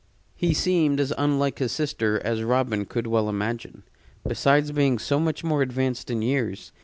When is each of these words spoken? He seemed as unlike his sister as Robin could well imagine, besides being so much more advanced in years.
He 0.35 0.55
seemed 0.55 0.99
as 0.99 1.13
unlike 1.15 1.59
his 1.59 1.71
sister 1.71 2.19
as 2.25 2.41
Robin 2.41 2.85
could 2.87 3.05
well 3.05 3.29
imagine, 3.29 3.83
besides 4.27 4.71
being 4.71 4.97
so 4.97 5.19
much 5.19 5.43
more 5.43 5.61
advanced 5.61 6.09
in 6.09 6.23
years. 6.23 6.71